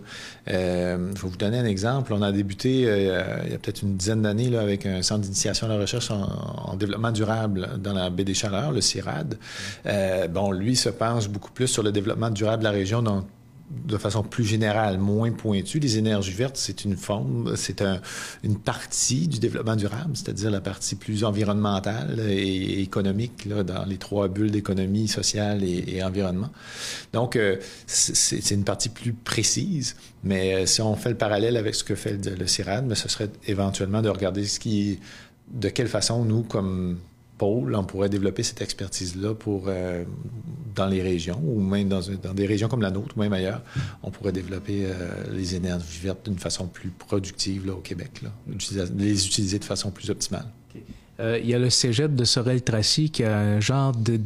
Euh, 0.49 1.13
je 1.15 1.23
vais 1.23 1.29
vous 1.29 1.37
donner 1.37 1.59
un 1.59 1.65
exemple. 1.65 2.13
On 2.13 2.23
a 2.23 2.33
débuté 2.33 2.85
euh, 2.87 3.23
il 3.45 3.53
y 3.53 3.55
a 3.55 3.59
peut-être 3.59 3.83
une 3.83 3.97
dizaine 3.97 4.23
d'années 4.23 4.57
avec 4.57 4.87
un 4.87 5.03
centre 5.03 5.21
d'initiation 5.21 5.67
à 5.67 5.71
la 5.71 5.79
recherche 5.79 6.11
en, 6.11 6.23
en, 6.73 6.77
développement 6.77 7.13
durable 7.13 7.71
dans 7.79 7.93
la 7.93 8.11
baie 8.11 8.25
le 8.51 8.81
CIRAD. 8.81 9.39
Euh, 9.87 10.29
bon, 10.29 10.53
lui 10.53 10.77
se 10.77 10.89
penche 10.89 11.29
beaucoup 11.29 11.53
plus 11.53 11.69
sur 11.69 11.83
le 11.83 11.93
développement 11.93 12.31
durable 12.31 12.61
de 12.61 12.65
la 12.65 12.71
région 12.73 13.03
de 13.87 13.97
façon 13.97 14.23
plus 14.23 14.45
générale, 14.45 14.99
moins 14.99 15.31
pointue, 15.33 15.79
les 15.79 15.99
énergies 15.99 16.33
vertes, 16.33 16.57
c'est 16.57 16.85
une 16.85 16.97
forme, 16.97 17.57
c'est 17.57 17.83
un, 17.83 18.01
une 18.43 18.59
partie 18.59 19.29
du 19.29 19.39
développement 19.39 19.77
durable, 19.77 20.13
c'est-à-dire 20.15 20.51
la 20.51 20.61
partie 20.61 20.95
plus 20.95 21.25
environnementale 21.25 22.21
et 22.29 22.83
économique 22.83 23.49
dans 23.49 23.85
les 23.85 23.97
trois 23.97 24.29
bulles 24.29 24.51
d'économie 24.51 25.09
sociale 25.09 25.65
et, 25.65 26.03
environnement. 26.03 26.51
Donc, 27.13 27.37
euh, 27.37 27.57
c'est 27.87 28.51
une 28.51 28.65
partie 28.65 28.89
plus 28.89 29.13
précise, 29.13 29.97
mais 30.25 30.55
euh, 30.55 30.67
si 30.67 30.83
on 30.83 30.97
fait 30.97 31.11
le 31.11 31.17
parallèle 31.17 31.57
avec 31.57 31.75
ce 31.75 31.85
que 31.85 31.95
fait 31.95 32.19
le, 32.27 32.47
CIRAD, 32.47 32.93
ce 32.95 33.09
serait 33.09 33.31
éventuellement 33.47 34.03
de 34.03 34.09
regarder 34.09 34.45
de 35.53 35.69
quelle 35.69 35.89
façon 35.89 36.25
nous, 36.25 36.43
comme 36.43 36.99
on 37.47 37.85
pourrait 37.85 38.09
développer 38.09 38.43
cette 38.43 38.61
expertise-là 38.63 39.35
pour 39.35 39.65
euh, 39.67 40.05
dans 40.75 40.87
les 40.87 41.03
régions, 41.03 41.41
ou 41.45 41.61
même 41.61 41.89
dans, 41.89 42.01
des 42.35 42.47
régions 42.47 42.69
comme 42.69 42.83
la 42.83 42.91
nôtre, 42.91 43.17
ou 43.17 43.21
même 43.21 43.33
ailleurs, 43.33 43.63
on 44.03 44.11
pourrait 44.11 44.33
développer 44.33 44.87
euh, 44.87 45.11
les 45.33 45.55
énergies 45.55 46.01
vertes 46.01 46.25
d'une 46.25 46.39
façon 46.39 46.67
plus 46.67 46.91
productive 46.91 47.69
au 47.71 47.81
Québec, 47.81 48.23
les 48.97 49.27
utiliser 49.27 49.59
de 49.59 49.65
façon 49.65 49.91
plus 49.91 50.11
optimale. 50.11 50.47
Euh, 51.23 51.39
il 51.41 51.49
y 51.49 51.55
a 51.55 51.59
le 51.59 51.71
cégep 51.71 52.15
de 52.15 52.25
Sorel-Tracy 52.25 53.11
qui 53.11 53.23
a 53.23 53.39
un 53.39 53.61
genre 53.61 53.93
de, 53.93 54.19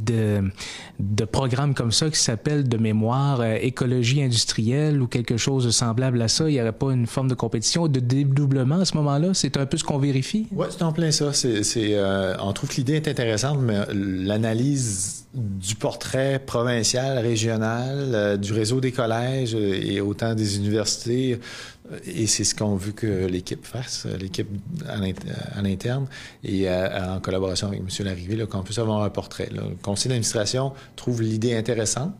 de, 0.98 1.24
programme 1.24 1.74
comme 1.74 1.92
ça 1.92 2.08
qui 2.08 2.18
s'appelle 2.18 2.66
de 2.68 2.78
mémoire 2.78 3.40
euh, 3.40 3.56
écologie 3.60 4.22
industrielle 4.22 5.02
ou 5.02 5.06
quelque 5.06 5.36
chose 5.36 5.66
de 5.66 5.70
semblable 5.70 6.22
à 6.22 6.28
ça. 6.28 6.48
Il 6.48 6.54
n'y 6.54 6.60
aurait 6.60 6.72
pas 6.72 6.92
une 6.92 7.06
forme 7.06 7.28
de 7.28 7.34
compétition, 7.34 7.86
de 7.86 8.00
dédoublement 8.00 8.76
à 8.76 8.84
ce 8.84 8.96
moment-là? 8.96 9.34
C'est 9.34 9.58
un 9.58 9.66
peu 9.66 9.76
ce 9.76 9.84
qu'on 9.84 9.98
vérifie? 9.98 10.46
Oui, 10.52 10.66
c'est 10.70 10.82
en 10.82 10.92
plein 10.92 11.10
ça. 11.10 11.32
C'est, 11.32 11.62
euh, 11.76 12.34
on 12.40 12.52
trouve 12.52 12.70
que 12.70 12.76
l'idée 12.76 12.94
est 12.94 13.08
intéressante, 13.08 13.58
mais 13.60 13.80
l'analyse 13.92 15.26
du 15.34 15.74
portrait 15.74 16.42
provincial, 16.44 17.18
régional, 17.18 18.12
euh, 18.14 18.36
du 18.38 18.54
réseau 18.54 18.80
des 18.80 18.92
collèges 18.92 19.54
et 19.54 20.00
autant 20.00 20.34
des 20.34 20.56
universités. 20.56 21.38
Et 22.06 22.26
c'est 22.26 22.44
ce 22.44 22.54
qu'on 22.54 22.76
veut 22.76 22.92
que 22.92 23.26
l'équipe 23.26 23.64
fasse, 23.64 24.06
l'équipe 24.18 24.48
à 24.88 25.62
l'interne 25.62 26.06
et 26.42 26.68
en 26.70 27.20
collaboration 27.20 27.68
avec 27.68 27.80
M. 27.80 28.06
Larrivée, 28.06 28.46
qu'on 28.46 28.62
puisse 28.62 28.78
avoir 28.78 29.02
un 29.02 29.10
portrait. 29.10 29.48
Le 29.52 29.76
conseil 29.82 30.08
d'administration 30.08 30.72
trouve 30.96 31.22
l'idée 31.22 31.54
intéressante, 31.54 32.14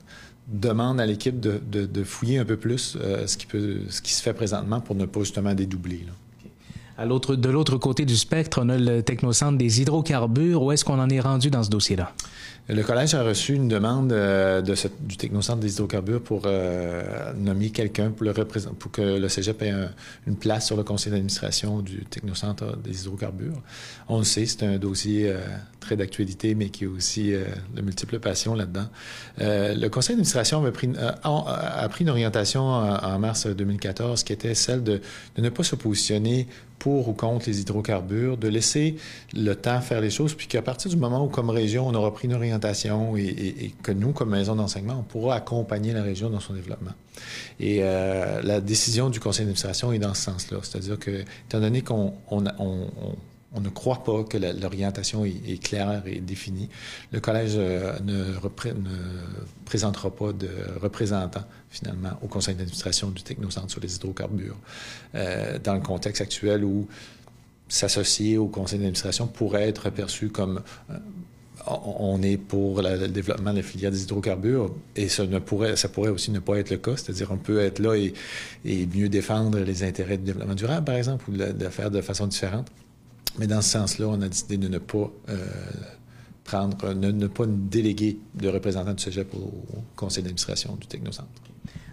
demande 0.49 1.01
à 1.01 1.07
l'équipe 1.07 1.41
de, 1.41 2.05
fouiller 2.05 2.39
un 2.39 2.45
peu 2.45 2.57
plus 2.57 2.97
euh, 3.01 3.27
ce, 3.27 3.37
qui 3.37 4.13
se 4.13 4.23
fait 4.23 4.35
présentement 4.35 4.81
pour 4.81 4.95
ne 4.95 5.07
pas 5.07 5.21
justement 5.21 5.55
dédoubler. 5.55 6.07
De 6.99 7.51
l'autre 7.51 7.77
côté 7.77 8.07
du 8.07 8.17
spectre, 8.17 8.61
on 8.63 8.71
a 8.71 8.79
le 8.79 9.03
technocentre 9.03 9.59
des 9.59 9.83
hydrocarbures. 9.83 10.63
Où 10.63 10.73
est-ce 10.73 10.85
qu'on 10.85 10.99
en 10.99 11.11
est 11.11 11.21
rendu 11.21 11.51
dans 11.51 11.63
ce 11.63 11.69
dossier-là? 11.69 12.13
Le 12.69 12.83
collège 12.83 13.15
a 13.15 13.23
reçu 13.23 13.55
une 13.55 13.69
demande 13.69 14.13
euh, 14.13 14.61
du 14.61 15.17
Technocentre 15.17 15.61
des 15.61 15.75
hydrocarbures 15.75 16.21
pour 16.21 16.43
euh, 16.47 17.33
nommer 17.35 17.71
quelqu'un 17.71 18.11
pour, 18.11 18.27
que 18.91 19.03
le 19.03 19.29
cégep 19.29 19.63
ait 19.63 19.73
une 20.27 20.35
place 20.35 20.67
sur 20.67 20.77
le 20.77 20.83
conseil 20.83 21.13
d'administration 21.13 21.79
du 21.79 22.05
Technocentre 22.07 22.77
des 22.77 23.03
hydrocarbures. 23.03 23.63
On 24.09 24.19
le 24.19 24.25
sait, 24.25 24.47
c'est 24.47 24.65
un 24.65 24.79
dossier 24.79 25.29
euh, 25.29 25.39
très 25.79 25.97
d'actualité, 25.97 26.57
mais 26.57 26.71
qui 26.71 26.87
a 26.87 26.89
aussi 26.89 27.31
de 27.31 27.81
multiples 27.81 28.19
passions 28.19 28.57
là-dedans. 28.57 28.89
le 29.39 29.87
conseil 29.87 30.17
d'administration 30.17 30.65
a 30.65 30.71
pris, 30.73 30.89
une 32.01 32.11
orientation 32.11 32.63
en, 32.63 33.19
mars 33.21 33.47
2014 33.47 34.25
qui 34.25 34.33
était 34.33 34.57
celle 34.57 34.83
de 34.83 35.01
ne 35.39 35.49
pas 35.51 35.63
se 35.63 35.77
positionner 35.77 36.49
pour 36.81 37.09
ou 37.09 37.13
contre 37.13 37.49
les 37.49 37.61
hydrocarbures, 37.61 38.37
de 38.37 38.49
laisser 38.49 38.97
le 39.35 39.55
temps 39.55 39.81
faire 39.81 40.01
les 40.01 40.11
choses, 40.11 40.35
puis 40.35 40.47
qu'à 40.47 40.63
partir 40.63 40.91
du 40.91 40.97
moment 40.97 41.25
où, 41.25 41.29
comme 41.29 41.51
région, 41.51 41.87
on 41.89 41.95
aura 41.95 42.13
pris 42.13 42.27
une 42.27 42.35
orientation 42.35 42.56
et, 43.17 43.75
que 43.83 43.93
nous, 43.93 44.13
comme 44.13 44.31
maison 44.31 44.55
d'enseignement, 44.55 44.99
on 44.99 45.03
pourra 45.03 45.37
accompagner 45.37 45.93
la 45.93 46.03
région 46.03 46.31
dans 46.31 46.41
son 46.41 46.55
développement. 46.55 46.93
Et 47.61 47.79
euh, 47.83 48.43
la 48.43 48.61
décision 48.61 49.11
du 49.11 49.21
conseil 49.21 49.45
d'administration 49.45 49.93
est 49.93 49.99
dans 49.99 50.15
ce 50.15 50.23
sens-là. 50.23 50.59
C'est-à-dire 50.63 50.99
que, 50.99 51.23
étant 51.49 51.61
donné 51.61 51.83
qu'on 51.83 52.15
on, 52.31 52.45
on 53.57 53.61
ne 53.61 53.71
croit 53.71 54.05
pas 54.05 54.23
que 54.25 54.37
l'orientation 54.37 55.25
est, 55.25 55.63
claire 55.63 56.03
et 56.07 56.21
définie. 56.21 56.69
Le 57.11 57.21
collège 57.21 57.55
euh, 57.57 57.99
ne, 58.05 58.35
présentera 59.65 60.15
pas 60.15 60.33
de 60.33 60.51
représentant, 60.81 61.45
finalement, 61.71 62.11
au 62.23 62.27
conseil 62.27 62.55
d'administration 62.55 63.11
du 63.11 63.23
Technocentre 63.23 63.71
sur 63.71 63.81
les 63.81 63.97
hydrocarbures, 63.97 64.59
euh, 65.15 65.59
dans 65.59 65.75
le 65.75 65.81
contexte 65.81 66.21
actuel 66.21 66.65
où 66.65 66.87
s'associer 67.69 68.37
au 68.37 68.47
conseil 68.47 68.79
d'administration 68.79 69.27
pourrait 69.27 69.69
être 69.69 69.91
perçu 69.91 70.29
comme 70.29 70.63
on 71.67 72.23
est 72.23 72.37
pour 72.37 72.83
le 72.83 73.09
développement 73.09 73.51
de 73.53 73.57
la 73.57 73.63
filière 73.63 73.91
des 73.91 74.03
hydrocarbures 74.03 74.75
et 74.95 75.09
ça, 75.09 75.27
ne 75.27 75.39
pourrait, 75.39 75.75
aussi 76.09 76.31
ne 76.31 76.39
pas 76.39 76.59
être 76.59 76.71
le 76.71 76.77
cas, 76.77 76.97
c'est-à-dire 76.97 77.31
on 77.31 77.39
peut 77.39 77.61
être 77.61 77.79
là 77.79 77.95
et, 77.97 78.13
mieux 78.65 79.09
défendre 79.09 79.59
les 79.59 79.83
intérêts 79.83 80.19
du 80.19 80.25
développement 80.25 80.55
durable, 80.55 80.85
par 80.85 80.97
exemple, 80.97 81.31
ou 81.31 81.37
de, 81.37 81.69
faire 81.69 81.91
de 81.91 82.01
façon 82.01 82.27
différente. 82.27 82.69
Mais 83.39 83.47
dans 83.47 83.63
ce 83.63 83.71
sens-là, 83.71 84.07
on 84.09 84.21
a 84.23 84.29
décidé 84.29 84.57
de 84.57 84.69
ne 84.69 84.79
pas 84.79 85.11
euh, 85.29 85.37
prendre, 86.45 86.77
déléguer 87.47 88.19
de 88.35 88.49
représentant 88.49 88.95
du 88.95 89.03
cégep 89.03 89.35
au, 89.35 89.53
conseil 89.95 90.23
d'administration 90.23 90.77
du 90.77 90.87
Technocentre. 90.87 91.29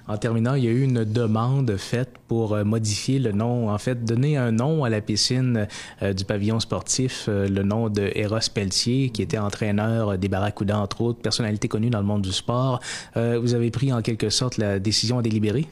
En 0.08 0.18
terminant, 0.18 0.56
il 0.56 0.66
y 0.66 0.68
a 0.68 0.72
eu 0.72 0.82
une 0.82 1.04
demande 1.04 1.76
faite 1.78 2.12
pour 2.28 2.54
euh, 2.54 2.64
modifier 2.64 3.20
le 3.20 3.32
nom, 3.32 3.70
en 3.70 3.78
fait, 3.78 4.04
donner 4.04 4.38
un 4.38 4.52
nom 4.52 4.84
à 4.84 4.90
la 4.90 5.02
piscine 5.02 5.68
euh, 6.02 6.14
du 6.14 6.26
pavillon 6.26 6.60
sportif, 6.60 7.28
le 7.28 7.64
nom 7.64 7.90
de 7.90 8.12
Eros 8.16 8.50
Pelletier, 8.54 9.10
qui 9.10 9.22
était 9.22 9.38
entraîneur 9.38 10.18
des 10.18 10.28
Barracudas, 10.28 10.78
entre 10.78 11.02
autres, 11.02 11.20
personnalité 11.20 11.68
connue 11.68 11.90
dans 11.90 12.00
le 12.00 12.06
monde 12.06 12.22
du 12.22 12.32
sport. 12.32 12.80
vous 13.16 13.54
avez 13.54 13.72
pris 13.72 13.94
en 13.94 14.02
quelque 14.02 14.30
sorte 14.30 14.58
la 14.58 14.80
décision 14.80 15.20
à 15.20 15.22
délibérer? 15.22 15.68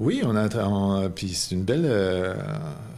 Oui, 0.00 0.22
on 0.24 0.34
a, 0.34 1.08
puis 1.08 1.28
c'est 1.28 1.54
une 1.54 1.62
belle, 1.62 1.84
euh, 1.84 2.34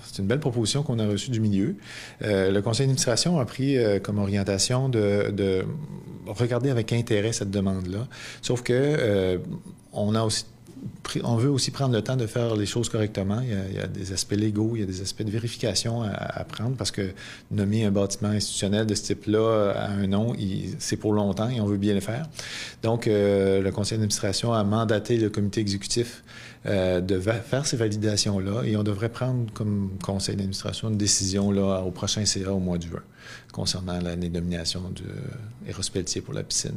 c'est 0.03 0.23
une 0.23 0.27
belle 0.27 0.41
proposition 0.41 0.83
qu'on 0.83 0.99
a 0.99 1.07
reçue 1.07 1.31
du 1.31 1.41
milieu. 1.41 1.77
Euh, 2.23 2.51
le 2.51 2.63
conseil 2.63 2.87
d'administration 2.87 3.39
a 3.39 3.45
pris 3.45 3.77
euh, 3.77 3.99
comme 4.01 4.19
orientation 4.19 4.89
de, 4.89 5.31
de, 5.31 5.65
regarder 6.27 6.71
avec 6.71 6.93
intérêt 6.93 7.33
cette 7.33 7.51
demande-là. 7.51 8.09
Sauf 8.41 8.63
que 8.63 9.39
on 9.93 10.15
a 10.15 10.23
aussi 10.23 10.45
on 11.25 11.37
veut 11.37 11.51
aussi 11.51 11.71
prendre 11.71 11.95
le 11.95 12.03
temps 12.03 12.17
de 12.17 12.27
faire 12.27 12.57
les 12.57 12.67
choses 12.67 12.89
correctement. 12.89 13.41
Il 13.41 13.77
y, 13.77 13.79
a, 13.79 13.87
des 13.87 14.13
aspects 14.13 14.33
légaux, 14.33 14.73
il 14.75 14.81
y 14.81 14.83
a 14.83 14.87
des 14.87 15.01
aspects 15.01 15.23
de 15.23 15.31
vérification 15.31 16.03
à, 16.03 16.45
prendre 16.45 16.77
parce 16.77 16.91
que 16.91 17.13
nommer 17.51 17.85
un 17.85 17.91
bâtiment 17.91 18.31
institutionnel 18.31 18.87
de 18.87 18.95
ce 18.95 19.03
type-là 19.03 19.73
à 19.77 19.91
un 19.91 20.07
nom, 20.07 20.35
c'est 20.79 20.97
pour 20.97 21.13
longtemps 21.13 21.49
et 21.49 21.61
on 21.61 21.67
veut 21.67 21.77
bien 21.77 21.95
le 21.95 22.01
faire. 22.01 22.27
Donc, 22.83 23.07
euh, 23.07 23.63
le 23.63 23.71
conseil 23.71 23.99
d'administration 23.99 24.53
a 24.53 24.65
mandaté 24.65 25.17
le 25.17 25.31
comité 25.31 25.61
exécutif 25.61 26.23
euh, 26.67 27.01
de 27.01 27.21
faire 27.21 27.67
ces 27.67 27.77
validations-là 27.77 28.65
et 28.65 28.77
on 28.77 28.83
devrait 28.83 29.09
prendre 29.09 29.53
comme 29.53 29.91
conseil 30.03 30.37
d'administration 30.37 30.89
une 30.89 30.97
décision 30.97 31.51
là, 31.51 31.83
au 31.83 31.91
prochain 31.91 32.25
CA 32.25 32.53
au 32.53 32.59
mois 32.59 32.79
de 32.79 32.85
juin 32.85 33.03
concernant 33.53 34.01
la 34.01 34.17
dénomination 34.17 34.83
de 34.91 35.71
Eros 35.71 35.83
Pelletier 35.93 36.21
pour 36.21 36.35
la 36.35 36.43
piscine. 36.43 36.77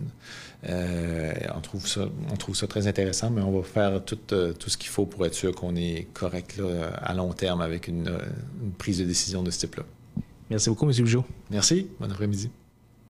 Euh, 0.68 1.34
on 1.56 2.36
trouve 2.38 2.56
ça 2.56 2.68
très 2.68 2.88
intéressant, 2.88 3.30
mais 3.30 3.42
on 3.42 3.52
va 3.52 3.64
faire 3.64 3.99
tout, 4.00 4.20
euh, 4.32 4.54
tout 4.54 4.70
ce 4.70 4.78
qu'il 4.78 4.90
faut 4.90 5.06
pour 5.06 5.26
être 5.26 5.34
sûr 5.34 5.54
qu'on 5.54 5.76
est 5.76 6.08
correct 6.14 6.58
là, 6.58 6.90
à 7.02 7.14
long 7.14 7.34
terme 7.34 7.62
avec 7.62 7.88
une, 7.88 8.12
une, 8.64 8.72
prise 8.72 9.00
de 9.00 9.06
décision 9.06 9.44
de 9.44 9.52
ce 9.52 9.60
type-là. 9.60 9.84
Merci 10.50 10.70
beaucoup, 10.70 10.90
M. 10.90 10.92
Bijou. 10.92 11.24
Merci. 11.52 11.88
Bon 12.00 12.12
après-midi. 12.12 12.50